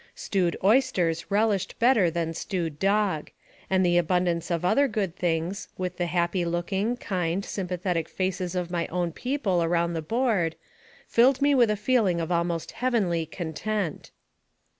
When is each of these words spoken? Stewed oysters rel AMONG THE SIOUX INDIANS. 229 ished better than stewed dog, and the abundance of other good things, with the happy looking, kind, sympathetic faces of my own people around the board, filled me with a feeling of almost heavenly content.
Stewed 0.15 0.57
oysters 0.63 1.29
rel 1.29 1.49
AMONG 1.49 1.49
THE 1.51 1.59
SIOUX 1.59 1.73
INDIANS. 1.73 1.75
229 1.75 1.75
ished 1.77 1.79
better 1.79 2.09
than 2.09 2.33
stewed 2.33 2.79
dog, 2.79 3.31
and 3.69 3.85
the 3.85 3.97
abundance 3.99 4.49
of 4.49 4.65
other 4.65 4.87
good 4.87 5.15
things, 5.15 5.67
with 5.77 5.97
the 5.97 6.07
happy 6.07 6.43
looking, 6.43 6.97
kind, 6.97 7.45
sympathetic 7.45 8.09
faces 8.09 8.55
of 8.55 8.71
my 8.71 8.87
own 8.87 9.11
people 9.11 9.61
around 9.61 9.93
the 9.93 10.01
board, 10.01 10.55
filled 11.07 11.39
me 11.39 11.53
with 11.53 11.69
a 11.69 11.77
feeling 11.77 12.19
of 12.19 12.31
almost 12.31 12.71
heavenly 12.71 13.27
content. 13.27 14.09